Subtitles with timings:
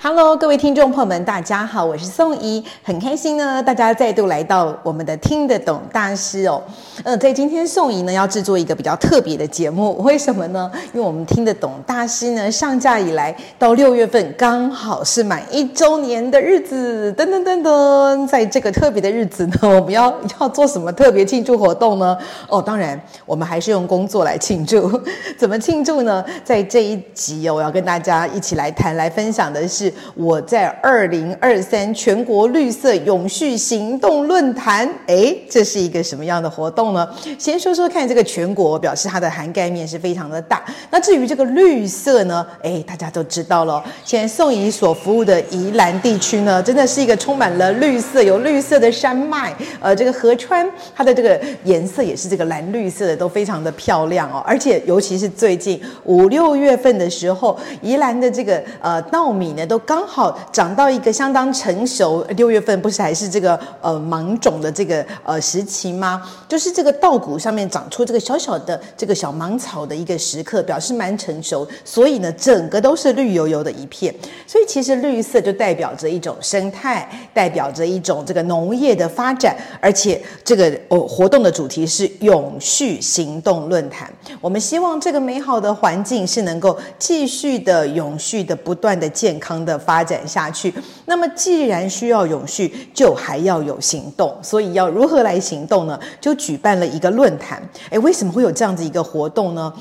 [0.00, 6.62] Hello，各位听众朋友们，大家好，我是宋怡，很开心呢，大家再度来到我们的听得懂大师哦。
[7.02, 10.70] 呃，在今天宋怡呢要制作一个比较特别的节目，为什么呢？
[10.94, 22.16] 因为我们听得懂大师呢上架以来到六月份刚好是满一周年的日子，噔噔噔噔，在这个特别的日子呢， 我们要要做什么特别庆祝活动呢？
[22.48, 24.88] 哦，当然我们还是用工作来庆祝。
[25.36, 26.24] 怎么庆祝呢？
[26.44, 29.87] 在这一集哦，我要跟大家一起来谈来分享的是。
[30.14, 37.08] 我在二零二三全国绿色永续行动论坛，诶，这是一个什么样的活动呢？
[37.38, 40.64] 先说说看，这个全国表示它的涵盖面是非常的大。
[40.90, 42.46] 那至于这个绿色呢？
[42.62, 43.82] 诶，大家都知道了。
[44.04, 54.42] 现在宋怡所服务的宜兰地区呢，真的是一个充满了绿色，有绿色的山脉，呃，这个河川它的这个颜色也是这个蓝绿色的，都非常的漂亮哦。
[54.46, 66.22] 而且尤其是最近五六月份的时候，宜兰的这个呃稻米呢，都刚好长到一个相当成熟，六月份不是还是这个呃芒种的这个呃时期吗？
[66.48, 74.14] 就是这个稻谷上面长出这个小小的这个小芒草的一个时刻，表示蛮成熟，所以呢，整个都是绿油油的一片。
[74.46, 84.10] 所以其实绿色就代表着一种生态，代表着一种这个农业的发展，而且这个哦活动的主题是永续行动论坛。
[84.40, 89.58] 我们希望这个美好的环境是能够继续的永续的、不断的健康。
[89.68, 90.72] 的发展下去，
[91.04, 96.00] 那么既然需要永续，就还要有行动，所以要如何来行动呢？
[96.20, 97.62] 就举办了一个论坛。
[97.90, 99.72] 诶，为什么会有这样子一个活动呢？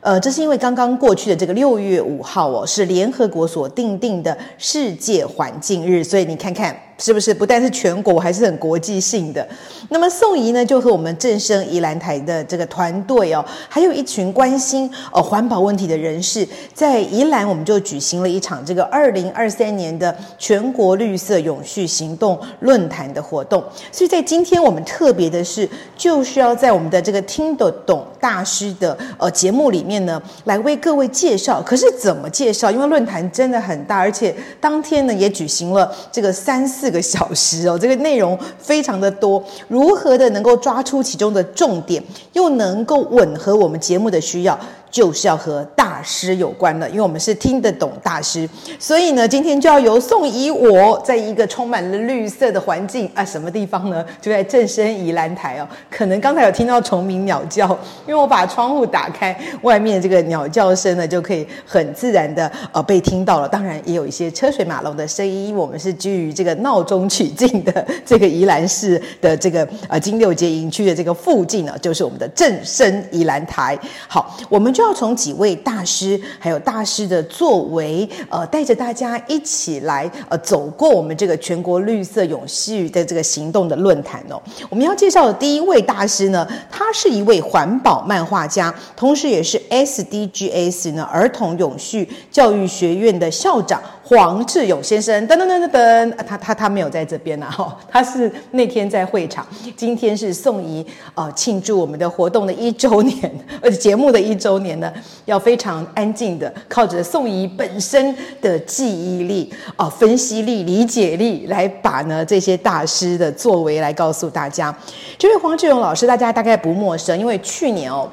[0.00, 6.76] 呃，这是因为刚刚过去的这个六月五号哦，是联合国所定定的世界环境日，所以你看看。
[6.98, 9.46] 是不是不但是全国，还是很国际性的？
[9.88, 23.62] 那么宋怡呢，就和我们正生宜兰台的这个团队哦，还有一群关心呃环保问题的人士，在宜兰我们就举行了一场这个二零二三年的全国绿色永续行动论坛的活动。
[23.92, 31.62] 所以在今天我们特别的是，就是要在我们的这个听得懂大师的呃节目里面呢，来为各位介绍。
[31.62, 32.72] 可是怎么介绍？
[32.72, 36.87] 因为论坛真的很大，而且当天呢也举行了这个三四。
[36.88, 44.58] 四个小时哦，这个内容非常的多，如何的能够抓出其中的重点，又能够吻合我们节目的需要？
[44.90, 54.04] 就是要和大师有关的，因为我们是听得懂大师，所以呢，今天就要由宋怡我在一个充满了绿色的环境啊，什么地方呢？
[54.20, 55.68] 就在正身宜兰台哦。
[55.90, 57.68] 可能刚才有听到虫鸣鸟叫，
[58.06, 63.48] 因为我把窗户打开，外面这个鸟叫声呢就可以很自然的呃被听到了。
[63.48, 65.54] 当然也有一些车水马龙的声音。
[65.54, 73.78] 我们是居于这个闹中取静的这个宜兰市的这个呃金六街营区的这个附近呢，就是我们的正身宜兰台。
[74.06, 74.72] 好，我们。
[74.78, 84.40] 就要从几位大师，还有大师的作为，呃，带着大家一起来，呃，走过我们这个全国绿色永续的这个行动的论坛哦。
[84.70, 93.82] 我们要介绍的第一位大师呢，他是一位环保漫画家，同时也是 SDGs 呢儿童永续教育学院的校长。
[94.08, 99.46] 黄志勇先生，噔噔噔噔噔，他他他没有在这边呐，哈，他是那天在会场。
[99.76, 100.82] 今天是宋怡
[101.14, 103.30] 呃庆祝我们的活动的一周年，
[103.60, 104.90] 而 且节目的一周年呢，
[105.26, 114.74] 要非常安静的，靠着宋怡本身的记忆力啊、分析力、理解力，来把呢这些大师的作为来告诉大家。
[115.18, 118.08] 这位黄志勇老师，大家大概不陌生，因为去年哦。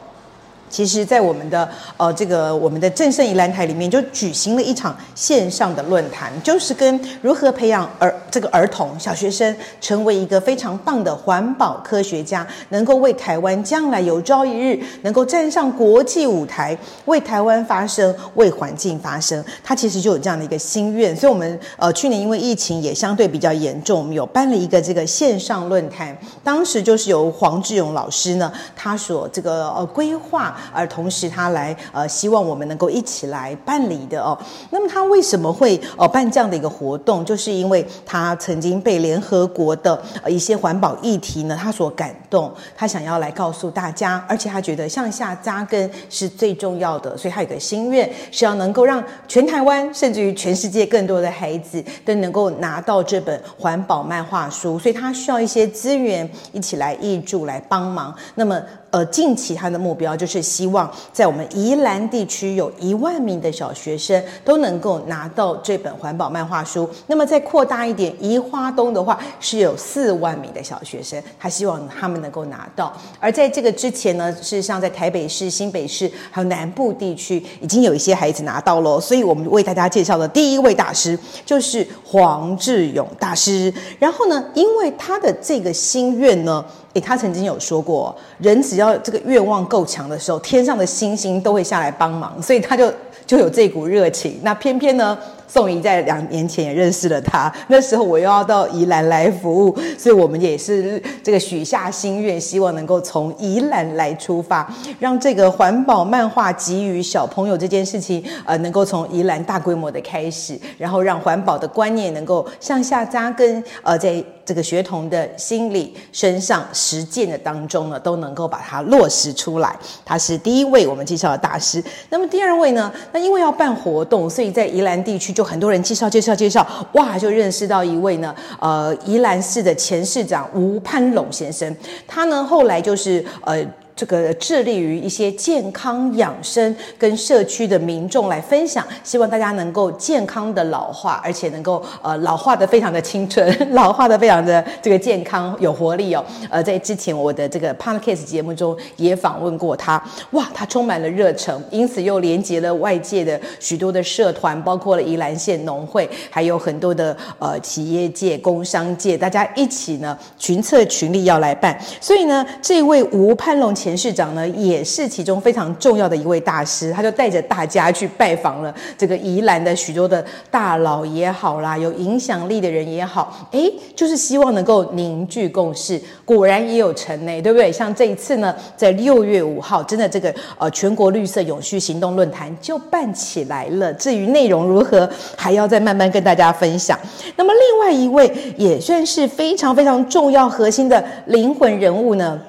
[0.67, 19.41] 其实，在我们的呃这个我们的正盛宜兰台里面，就举行了一场线上的论坛，就是跟如何培养儿这个儿童小学生成为一个非常棒的环保科学家，能够为台湾将来有朝一日能够站上国际舞台，为台湾发声，为环境发声。
[19.63, 30.54] 他其实就有这样的一个心愿，所以我们呃去年因为疫情也相对比较严重，我们有办了一个这个线上论坛，当时就是由黄志勇老师呢，他所这个呃规划。
[30.73, 34.37] 而同时他来呃希望我们能够一起来办理的哦。
[34.69, 37.23] 那么他为什么会呃办这样的一个活动？
[37.25, 58.15] 就是因为他曾经被联合国的一些环保议题呢，他所感动，他想要来告诉大家，而且他觉得向下扎根是最重要的，所以他有个心愿是要能够让全台湾甚至于全世界更多的孩子都能够拿到这本环保漫画书，所以他需要一些资源一起来挹注来帮忙。
[58.35, 58.61] 那么。
[58.95, 66.89] 呃，近期他的目标就是希望在我们宜兰地区有一万名的小学生都能够拿到这本环保漫画书。
[67.07, 72.95] 那么再扩大一点，宜花东的话是有四万名的小学生，他希望他们能够拿到。
[73.19, 78.97] 而在这个之前呢，事实上在台北市、新北市还有南部地区已经有一些孩子拿到了。
[79.01, 83.73] 所以我们为大家介绍的第一位大师就是黄志勇大师。
[83.99, 86.63] 然后呢，因为他的这个心愿呢。
[86.95, 92.91] 诶，他曾经有说过，人只要这个愿望够强的时候，天上的星星都会下来帮忙，所以他就
[93.27, 94.39] 就有这股热情。
[94.41, 104.67] 那偏偏呢，宋怡在两年前也认识了他，那时候我又要到宜兰来服务，所以我们也是这个许下心愿，希望能够从宜兰来出发，
[104.99, 119.75] 让这个环保漫画给予小朋友这件事情，呃，能够从宜兰大规模的开始，然后让环保的观念能够向下扎根，呃，在这个学童的心里、身上、实践的当中呢，都能够把它落实出来。
[120.03, 121.83] 他是第一位我们介绍的大师。
[122.09, 122.91] 那么第二位呢？
[123.11, 125.34] 那因为要办活动，所以在宜兰地区。
[125.35, 131.75] 就很多人介绍介绍介绍，哇，就认识到一位呢，呃，宜兰市的前市长吴潘龙先生，
[132.07, 133.63] 他呢后来就是呃。
[133.95, 146.21] 这个致力于一些健康养生，跟社区的民众来分享，希望大家能够健康的老化，而且能够呃老化的非常的青春，老化的非常的这个健康有活力哦。
[146.49, 161.79] 呃，在之前我的这个 podcast 节目中也访问过他，哇，他充满了热忱，因此又连接了外界的许多的社团，包括了宜兰县农会，还有很多的呃企业界、工商界，大家一起呢群策群力要来办。
[162.01, 163.73] 所以呢，这位吴潘龙。
[163.85, 177.71] 前市长呢，也是其中非常重要的一位大师，他就带着大家去拜访了这个宜兰的许多的大佬也好啦，有影响力的人也好，诶，就是希望能够凝聚共识，果然也有成呢，对不对？
[177.71, 183.93] 像这一次呢，在六月五号，真的这个呃全国绿色永续行动论坛就办起来了。
[183.93, 185.07] 至于内容如何，
[185.37, 186.99] 还要再慢慢跟大家分享。
[187.35, 192.41] 那么另外一位也算是非常非常重要核心的灵魂人物呢，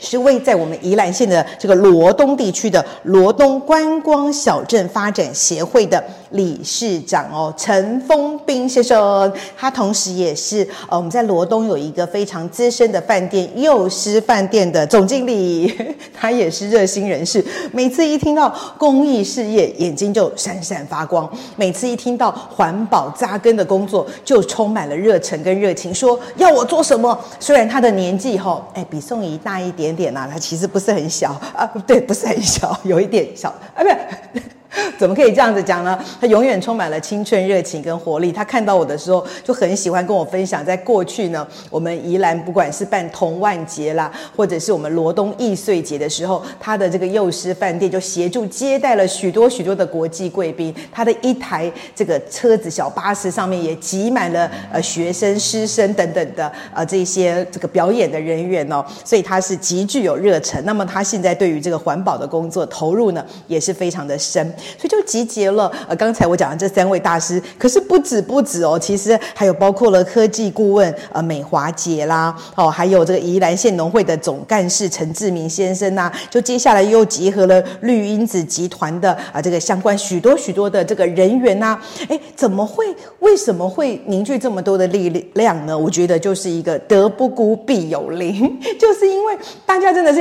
[0.00, 15.74] 是为在我们宜兰县的这个罗东地区的罗东观光小镇发展协会的理事长哦，陈丰斌先生，他同时也是呃我们在罗东有一个非常资深的饭店幼师饭店的总经理，
[16.14, 27.18] 他也是热心人士，每次一听到公益事业，眼睛就闪闪发光；每次一听到环保扎根的工作，就充满了热忱跟热情，说要我做什么。
[27.40, 29.88] 虽然他的年纪哈，哎，比宋怡大一点。
[29.88, 34.57] 点点啊，他其实不是很小啊，对，不是很小，有一点小啊，不是。
[34.98, 35.98] 怎么可以这样子讲呢？
[36.20, 38.30] 他永远充满了青春、热情跟活力。
[38.30, 50.74] 他看到我的时候，就很喜欢跟我分享，在过去呢，我们宜兰不管是办童万节啦，或者是我们罗东易岁节的时候，他的这个幼师饭店就协助接待了许多许多的国际贵宾。
[50.92, 60.62] 他的一台这个车子小巴士上面也挤满了呃学生、师生等等的呃这些这个表演的人员哦，所以他是极具有热忱。
[60.66, 64.52] 那么他现在对于这个环保的工作投入呢，也是非常的深。
[64.76, 82.84] 所以就集结了呃，刚才我讲的这三位大师，可是不止不止哦，其实还有包括了科技顾问呃美华姐啦，哦，还有这个宜兰县农会的总干事陈志明先生呐、就接下来又集合了绿因子集团的啊、这个相关许多许多的这个人员呐、啊，诶，怎么会
[83.20, 85.76] 为什么会凝聚这么多的力量呢？
[85.76, 89.36] 我觉得就是一个德不孤必有邻， 就是因为
[89.66, 90.20] 大家真的是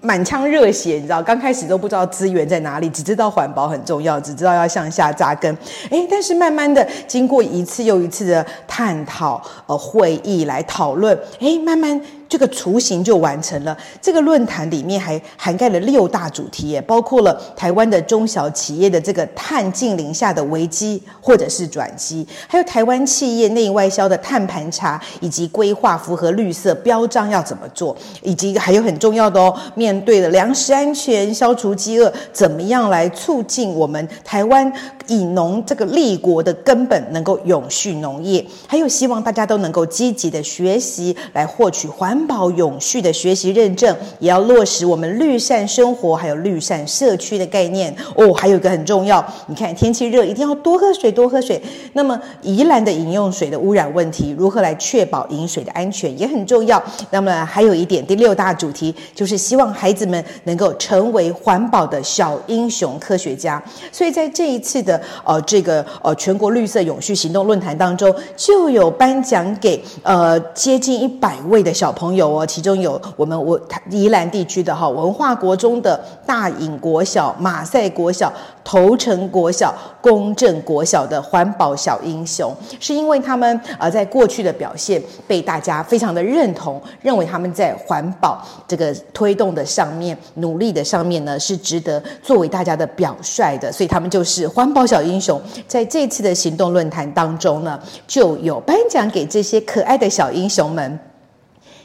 [0.00, 3.80] 满腔热血，你知道，刚开始都不知道资源在哪里，只知道环保很。
[3.84, 5.52] 重要，只知道要向下扎根，
[5.88, 12.00] 诶，但是慢慢的经过一次又一次的探讨，呃，会议来讨论，诶，慢慢。
[12.30, 13.76] 这个雏形就完成了。
[14.00, 34.72] 这个论坛里面还涵盖了六大主题，也包括了台湾的中小企业的这个碳净零下的危机或者是转机，还有台湾企业内外销的碳盘查，以及规划符合绿色标章要怎么做，以及还有很重要的哦，面对的粮食安全、消除饥饿，怎么样来促进我们台湾
[35.08, 42.19] 以农这个立国的根本能够永续农业，还有希望大家都能够积极的学习来获取环。
[42.20, 48.30] 环保永续的学习认证，也要落实我们绿善生活还有绿善社区的概念哦。
[48.34, 51.60] 还有一个很重要，你看天气热，一定要多喝水，多喝水。
[51.94, 56.82] 那么宜兰的饮用水的污染问题，如何来确保饮水的安全也很重要。
[57.10, 63.62] 那么还有一点，第六大主题就是希望孩子们能够成为环保的小英雄科学家。
[63.90, 78.32] 所以在这一次的呃这个呃全国绿色永续行动论坛当中，就有颁奖给呃接近一百位的小朋友有哦，其中有我们我宜兰地区的哈文化国中的大隐国小、马赛国小、
[78.64, 95.40] 头城国小、公正国小的环保小英雄，是因为他们呃在过去的表现被大家非常的认同，认为他们在环保这个推动的上面努力的上面呢是值得作为大家的表率的，所以他们就是环保小英雄。
[95.66, 100.98] 在这次的行动论坛当中呢，就有颁奖给这些可爱的小英雄们。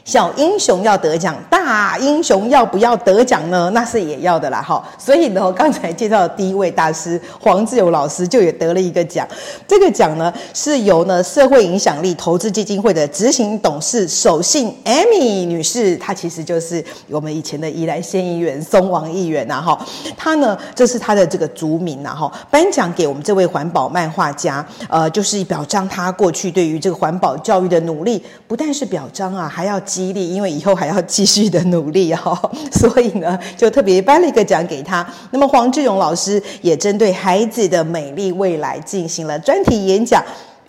[0.06, 3.68] 小英雄要得奖，大英雄要不要得奖呢？
[3.74, 4.80] 那是也要的啦，哈。
[4.96, 9.26] 所以呢， 刚才介绍的第一位大师黄志友老师就也得了一个奖。
[9.66, 19.76] 这个奖呢，是由呢社会影响力投资基金会的执行董事守信 Amy 女士，她其实就是我们以前的宜兰县议员松王议员呐，哈。
[20.16, 22.32] 她呢，这是她的这个族名呐，哈。
[22.48, 29.80] 颁奖给我们这位环保漫画家，呃，就是表彰他过去对于这个环保教育的努力，不但是表彰啊，还要。
[29.96, 32.38] 激励，因为以后还要继续的努力哈，
[32.70, 35.06] 所以呢，就特别颁了一个奖给他。
[35.30, 40.22] 那么黄志勇老师也针对孩子的美丽未来进行了专题演讲。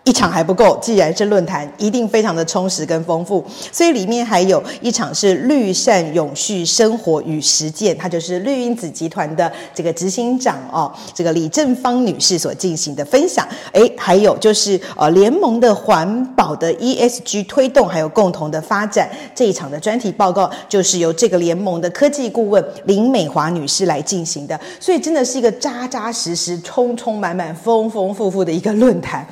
[0.08, 3.44] 一场还不够，既然是论坛，一定非常的充实跟丰富。
[3.74, 13.46] 所以里面还有一场是绿善永续生活与实践，它就是绿茵子集团的这个执行长哦，这个李正芳女士所进行的分享。
[13.74, 24.58] 诶，还有就是呃联盟的环保的 ESG 推动，还有共同的发展这一场的专题报告，就是由这个联盟的科技顾问林美华女士来进行的。
[24.80, 29.28] 所以真的是一个扎扎实实、充充满满、丰丰富富的一个论坛。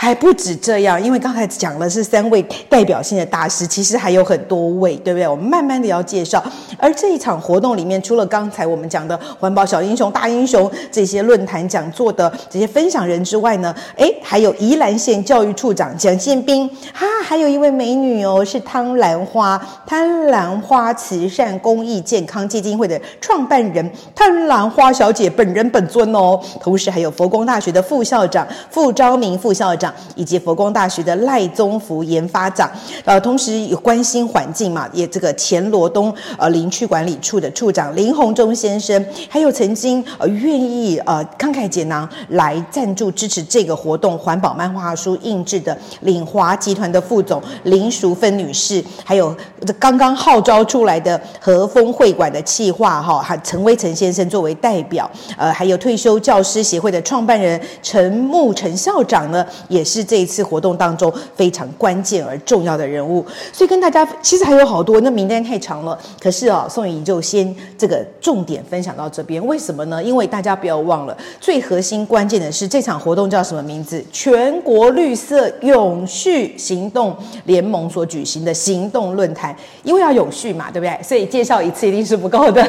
[0.00, 5.26] 还不止这样，因为刚才讲的是三位代表性的大师，其实还有很多位，对不对？
[5.26, 6.40] 我们慢慢的要介绍。
[6.78, 29.87] 而这一场活动里面，除了刚才我们讲的环保小英雄、大英雄这些论坛讲座的这些分享人之外呢，诶，还有宜兰县教育处长蒋建斌，哈，还有一位美女哦，是汤兰花贪兰花慈善公益健康基金会的创办人贪兰花小姐本人本尊哦，同时还有佛光大学的副校长傅昭明副校长。
[30.14, 32.70] 以及佛光大学的赖宗福研发长，
[33.04, 49.34] 呃，同时有关心环境嘛，也这个前罗东呃林区管理处的处长林鸿忠先生，还有曾经呃愿意呃慷慨解囊来赞助支持这个活动环保漫画书印制的领华集团的副总林淑芬女士，还有
[49.66, 59.77] 这刚刚号召出来的和风会馆的企划哈，还陈威成先生作为代表，呃，还有退休教师协会的创办人陈木成校长呢，也。
[59.78, 65.96] 也是这一次活动当中非常关键而重要的人物，所以跟大家其实还有好多，那名单太长了。
[66.20, 69.44] 可是啊，宋怡就先这个重点分享到这边。
[69.46, 70.02] 为什么呢？
[70.02, 74.04] 因为大家不要忘了，最核心关键的是这场活动叫什么名字？
[74.12, 81.00] 全国绿色永续行动联盟所举行的行动论坛，因为要永续嘛，对不对？
[81.02, 82.68] 所以介绍一次一定是不够的，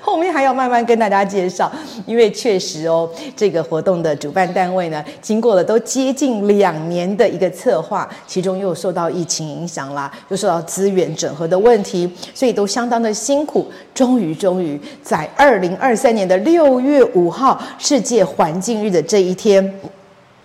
[0.00, 1.70] 后面还要慢慢跟大家介绍。
[2.06, 6.32] 因为确实哦，这个活动的主办单位呢，经过了都接近。
[6.52, 13.70] 两年的一个策划，其中又受到疫情影响啦，又受到资源整合的问题，所以都相当的辛苦。
[13.94, 19.80] 终于，终于在二零二三年的六月五号，世界环境日的这一天，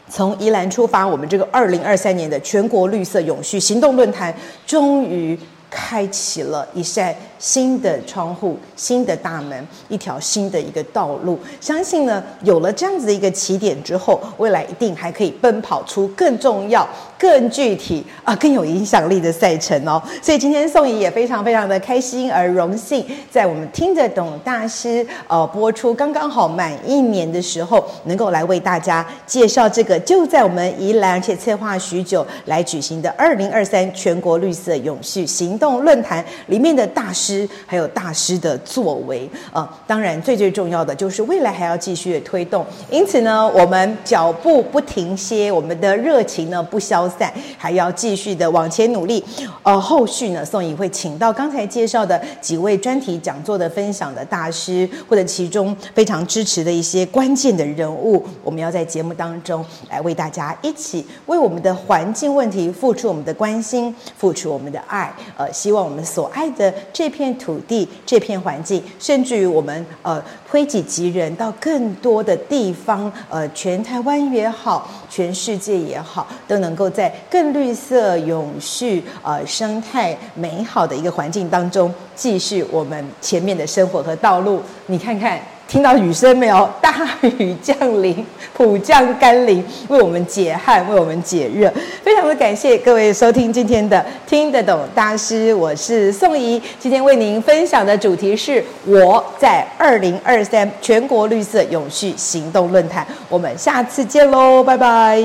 [0.09, 4.33] 从宜兰出发，我们这个二零二三年的全国绿色永续行动论坛，
[4.65, 5.37] 终于
[5.69, 7.13] 开启了一扇。
[7.39, 11.39] 新的窗户，新的大门，一条新的一个道路。
[11.62, 20.01] 相信呢，有了这样子的一个起点之后，未来一定还可以奔跑出更重要、更具体啊、更有影响力的赛程哦。
[20.22, 37.26] 所以今天宋怡也非常非常的开心而荣幸，在我们听得懂大师呃播出刚刚好满一年的时候，能够来为大家介绍这个就在我们宜兰而且策划许久来举行的二零二三全国绿色永续行动论坛里面的大师。
[37.27, 39.29] 师，还有大师的作为。
[39.51, 42.65] 呃，当然最最重要的就是未来还要继续的推动。
[42.89, 49.24] 因此呢，我们脚步不停歇，我们的热情呢不消散，还要继续的往前努力。
[49.63, 65.13] 呃，后续呢，宋怡会请到刚才介绍的几位专题讲座的分享的大师，或者其中非常支持的一些关键的人物，我们要在节目当中来为大家一起为我们的环境问题付出我们的关心，付出我们的爱。
[65.36, 84.62] 呃，希望我们所爱的这片土地、这片环境，甚至于我们呃推己及人到更多的地方，呃，全台湾也好，全世界也好，都能够在更绿色、永续、呃生态美好的一个环境当中，继续我们前面的生活和道路。
[84.86, 85.41] 你看看。
[85.67, 86.69] 听到雨声没有？
[86.81, 86.93] 大
[87.38, 91.71] 雨降临，普降甘霖，为我们解旱，为我们解热。
[92.01, 96.62] 非常的感谢各位收听今天的听得懂大师，我是宋怡。
[96.79, 103.05] 今天为您分享的主题是我在二零二三全国绿色永续行动论坛。
[103.27, 105.21] 我们下次见喽，拜拜。